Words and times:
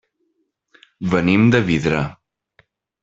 Venim 1.11 1.45
de 1.57 1.63
Vidrà. 1.71 2.03